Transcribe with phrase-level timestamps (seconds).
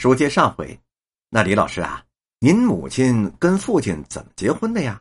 [0.00, 0.80] 书接上回，
[1.28, 2.02] 那李老师啊，
[2.38, 4.98] 您母亲跟父亲怎么结婚的呀？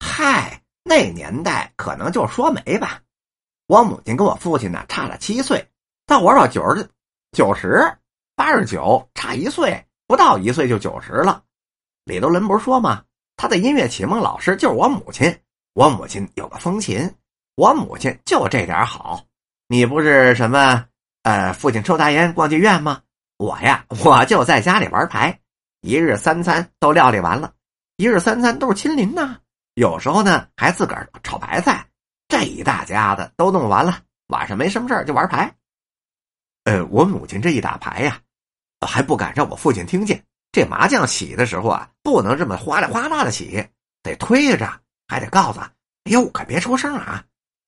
[0.00, 3.00] 嗨，那年代可能就说媒吧。
[3.68, 5.66] 我母亲跟我父亲呢差了七岁，
[6.04, 6.86] 到我到九十
[7.34, 7.90] 九十
[8.36, 11.42] 八十九，差一岁，不到一岁就九十了。
[12.04, 13.02] 李德伦不是说吗？
[13.38, 15.34] 他的音乐启蒙老师就是我母亲。
[15.72, 17.10] 我母亲有个风琴，
[17.54, 19.24] 我母亲就这点好。
[19.68, 20.84] 你不是什么
[21.22, 23.00] 呃，父亲抽大烟逛妓院吗？
[23.42, 25.36] 我呀，我就在家里玩牌，
[25.80, 27.52] 一日三餐都料理完了，
[27.96, 29.36] 一日三餐都是亲临呐。
[29.74, 31.84] 有时候呢，还自个儿炒白菜，
[32.28, 35.52] 这一大家子都弄完了，晚上没什么事就玩牌。
[36.66, 38.20] 呃，我母亲这一打牌呀，
[38.86, 40.22] 还不敢让我父亲听见。
[40.52, 43.68] 这麻将洗的时候啊，不能这么哗啦哗啦的洗，
[44.04, 44.72] 得推着，
[45.08, 45.58] 还得告诉
[46.06, 47.24] ：“哎呦，可别出声啊，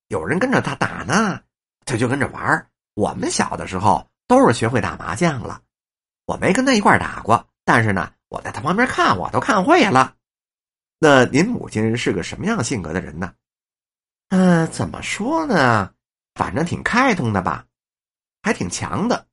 [0.06, 1.41] 有人跟着他打呢。”
[1.84, 2.65] 他就跟着玩。
[2.95, 5.60] 我们小的时候都是学会打麻将了。
[6.27, 10.15] 我没跟他一块打过，但是呢，我在他旁边看，我都看会了。
[10.98, 13.32] 那您母亲是个什么样性格的人呢？
[14.30, 15.90] 嗯，怎么说呢？
[16.35, 17.65] 反正挺开通的吧，
[18.43, 19.26] 还挺强的。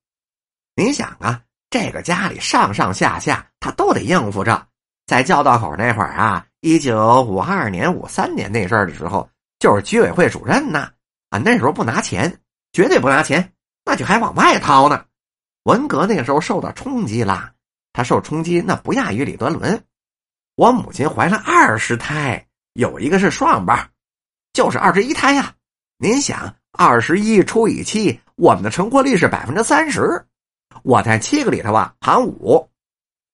[0.75, 4.67] 您想啊，这个家里上上下下他都得应付着。
[5.07, 10.91] 在教道口那会儿啊，一九五二年、五三年那阵儿的时候，就是居委会主任呢。
[11.29, 12.39] 啊，那时候不拿钱，
[12.73, 13.53] 绝对不拿钱，
[13.85, 15.05] 那就还往外掏呢。
[15.63, 17.53] 文革那个时候受到冲击了，
[17.93, 19.83] 他受冲击那不亚于李德伦。
[20.55, 23.77] 我母亲怀了二十胎，有一个是双胞，
[24.53, 25.53] 就是二十一胎呀。
[25.97, 30.25] 您想，二十一除以七，我们的成活率是百分之三十。
[30.83, 32.67] 我在七个里头啊，行五，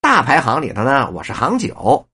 [0.01, 2.05] 大排行里头呢，我是行九。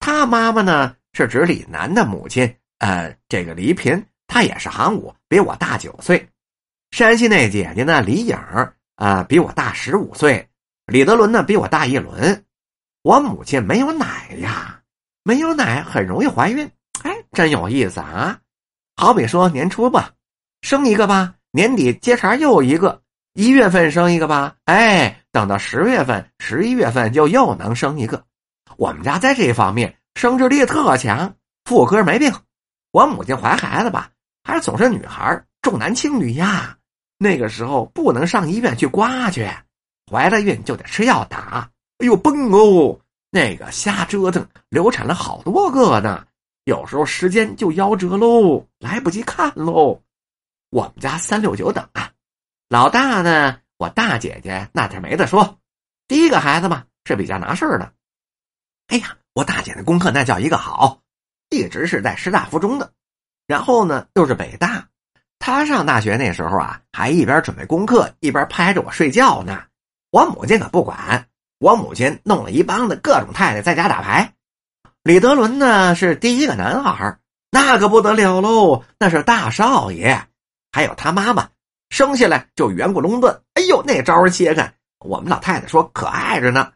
[0.00, 6.28] 他妈妈呢，是指李楠的母亲，呃，这个李品，她也是行五，比我大九岁。
[6.90, 8.36] 山西那姐姐呢，李颖。
[8.96, 10.48] 啊，比我大十五岁，
[10.86, 12.44] 李德伦呢比我大一轮。
[13.02, 14.80] 我母亲没有奶呀，
[15.24, 16.70] 没有奶很容易怀孕。
[17.02, 18.38] 哎，真有意思啊！
[18.96, 20.12] 好比说年初吧，
[20.60, 23.02] 生一个吧，年底接茬又一个，
[23.32, 28.24] 一月份生一个吧，哎，等到十月份、十一月份就又能生一个。
[28.76, 32.32] 我们家在这方面生殖力特强，妇科没病。
[32.92, 34.10] 我母亲怀孩子吧，
[34.44, 36.76] 还总是女孩重男轻女呀。
[37.22, 39.48] 那个时候不能上医院去刮去，
[40.10, 41.70] 怀了孕就得吃药打。
[41.98, 42.98] 哎呦，崩哦！
[43.30, 46.26] 那个瞎折腾，流产了好多个呢。
[46.64, 50.00] 有时候时间就夭折喽，来不及看喽。
[50.70, 52.10] 我们家三六九等啊，
[52.68, 55.58] 老大呢，我大姐姐那点没得说。
[56.08, 57.92] 第一个孩子嘛是比较拿事儿的。
[58.88, 61.00] 哎呀，我大姐的功课那叫一个好，
[61.50, 62.92] 一直是在师大附中的，
[63.46, 64.88] 然后呢又是北大。
[65.44, 69.64] 他上大学那时候啊，还一边准备功课，一边拍着我睡觉呢。
[70.12, 71.26] 我母亲可不管，
[71.58, 74.34] 我母亲弄了一帮子各种太太在家打牌。
[75.02, 77.18] 李德伦呢是第一个男孩，
[77.50, 80.28] 那可不得了喽，那是大少爷。
[80.70, 81.48] 还有他妈妈，
[81.90, 86.72] 生下来就圆滚隆顿，哎呦，那招切开，我们老太太说可爱着呢。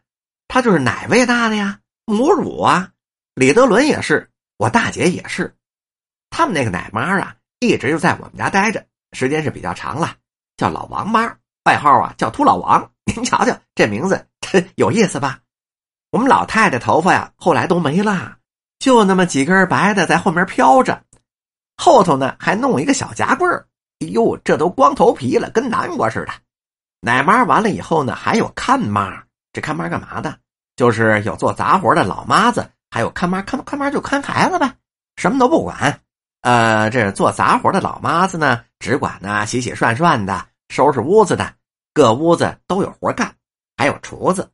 [0.48, 2.90] 他就是奶喂大的呀，母乳啊。
[3.36, 5.54] 李德伦也是，我大姐也是，
[6.30, 7.36] 他们那个奶妈啊。
[7.66, 10.14] 一直就在我们家待着，时间是比较长了，
[10.56, 12.90] 叫老王妈，外号啊叫秃老王。
[13.04, 14.26] 您瞧瞧这名字，
[14.76, 15.40] 有意思吧？
[16.10, 18.36] 我们老太太头发呀，后来都没了，
[18.78, 21.02] 就那么几根白的在后面飘着，
[21.76, 23.66] 后头呢还弄一个小夹棍儿。
[24.00, 26.32] 哎呦，这都光头皮了，跟南瓜似的。
[27.00, 29.22] 奶妈完了以后呢，还有看妈。
[29.52, 30.38] 这看妈干嘛的？
[30.76, 34.70] 就是有做杂活的老妈子，还有看妈，看看妈就看孩子呗，
[35.16, 36.00] 什么都不管。
[36.46, 41.54] 呃，这做杂活的老妈子呢，只管呢洗洗涮涮的，收拾屋子的，
[41.92, 43.34] 各屋子都有活干。
[43.76, 44.48] 还有厨子，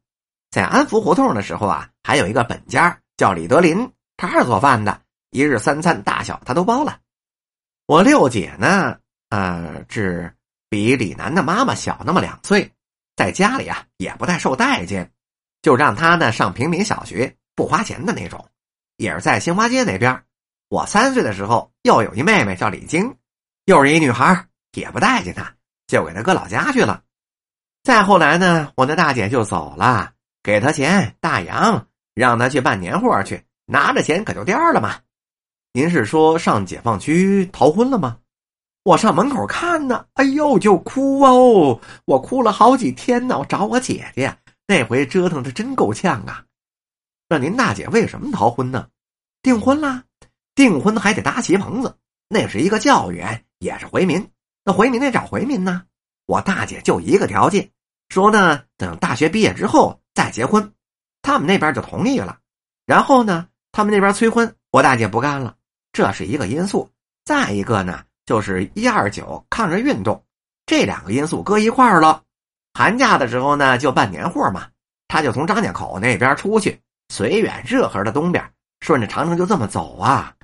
[0.50, 5.02] 在安福胡同的时候啊，还有一个本家叫李德林，他是做饭的，
[5.32, 6.98] 一日三餐大小他都包了。
[7.84, 8.96] 我六姐呢，
[9.28, 10.34] 呃，是
[10.70, 12.72] 比李楠的妈妈小那么两岁，
[13.16, 15.12] 在家里啊也不太受待见，
[15.60, 18.48] 就让她呢上平民小学，不花钱的那种，
[18.96, 20.24] 也是在新华街那边。
[20.72, 23.14] 我三岁的时候，又有一妹妹叫李晶，
[23.66, 25.54] 又是一女孩，也不待见她，
[25.86, 27.02] 就给她搁老家去了。
[27.82, 34.98] 再后来呢，我那大姐就走了，给她钱大洋，让她去办年货去，拿着钱可就颠儿了嘛。
[35.74, 38.16] 您是说上解放区逃婚了吗？
[38.82, 43.38] 我上门口看呢，哎呦就哭哦，我哭了好几天呢。
[43.38, 44.34] 我找我姐姐，
[44.66, 46.46] 那回折腾的真够呛啊。
[47.28, 48.88] 那您大姐为什么逃婚呢？
[49.42, 50.04] 订婚了。
[50.54, 51.96] 订婚还得搭席棚子，
[52.28, 54.30] 那是一个教员，也是回民。
[54.64, 55.82] 那回民得找回民呢。
[56.26, 57.70] 我大姐就一个条件，
[58.08, 60.72] 说呢，等大学毕业之后再结婚。
[61.22, 62.38] 他们那边就同意了。
[62.86, 65.56] 然后呢，他们那边催婚，我大姐不干了，
[65.92, 66.90] 这是一个因素。
[67.24, 70.24] 再一个呢，就是一二九抗日运动，
[70.66, 72.22] 这两个因素搁一块儿了。
[72.74, 74.68] 寒假的时候呢，就办年货嘛，
[75.08, 78.44] 他就从张家口那边出去，绥远热河的东边，
[78.80, 80.34] 顺着长城就这么走啊。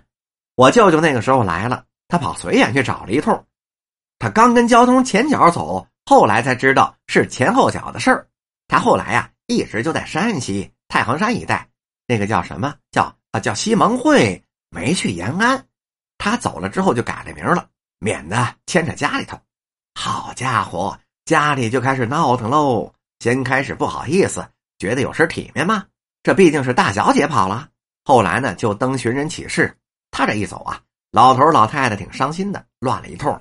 [0.58, 3.46] 我舅舅那个时候来了，他跑绥远去找了一通，
[4.18, 8.26] 他刚跟交通前脚走，后来才知道是前后脚的事儿。
[8.66, 11.68] 他后来呀，一直就在山西太行山一带，
[12.08, 15.64] 那个叫什么叫啊叫西盟会，没去延安。
[16.18, 17.68] 他走了之后就改了名了，
[18.00, 19.38] 免得牵扯家里头。
[19.94, 22.92] 好家伙，家里就开始闹腾喽。
[23.20, 24.44] 先开始不好意思，
[24.80, 25.86] 觉得有失体面嘛，
[26.24, 27.68] 这毕竟是大小姐跑了。
[28.02, 29.72] 后来呢，就登寻人启事。
[30.10, 30.80] 他这一走啊，
[31.12, 33.38] 老头老太太挺伤心的，乱了一通。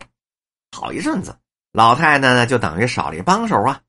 [0.72, 1.36] 好一阵子，
[1.72, 3.81] 老太太呢就等于少了一帮手啊，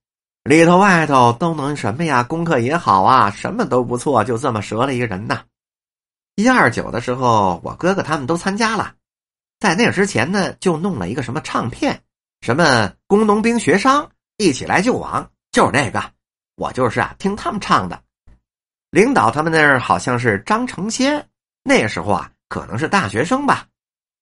[0.44, 2.22] 里头外头都能什么呀？
[2.22, 5.42] 功课也好啊，什么都不错，就这么折了一个人呐。
[6.36, 8.94] 一二九的时候，我哥哥他们都参加了，
[9.58, 12.00] 在那之前呢，就弄了一个什么唱片，
[12.40, 16.02] 什么工农兵学商一起来救亡，就是这个，
[16.54, 18.00] 我就是啊听他们唱的。
[18.90, 21.28] 领导他们那儿好像是张成先，
[21.64, 22.30] 那时候啊。
[22.48, 23.66] 可能是大学生吧，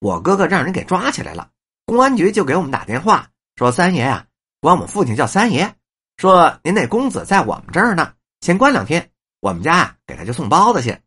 [0.01, 1.51] 我哥哥让人给抓起来了，
[1.85, 4.27] 公安局就给我们打电话说：“三爷呀，
[4.61, 5.75] 管我们父亲叫三爷，
[6.17, 10.99] 说您那公子在我们这儿呢，先关两天，我们家啊给他就送包子去。”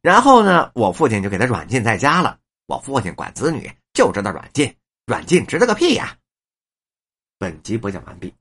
[0.00, 2.38] 然后呢，我父亲就给他软禁在家了。
[2.66, 4.76] 我父亲管子女就知道软禁，
[5.06, 6.16] 软禁值得个屁呀！
[7.38, 8.32] 本集播讲完毕。